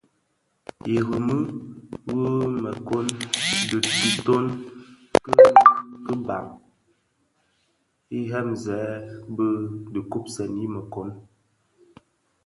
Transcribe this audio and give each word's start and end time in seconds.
Irèmi 0.95 1.35
wu 2.07 2.19
mëkōň 2.63 3.07
dhi 3.69 3.77
kitoň 4.03 4.43
ki 6.05 6.13
bhan 6.25 6.45
idhemzè 8.19 8.79
bi 9.35 9.45
gubsèn 10.11 10.53
i 10.65 10.67
mëkōň. 10.73 11.09